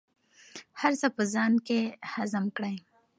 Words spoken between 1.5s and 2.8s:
کې هضم کړئ.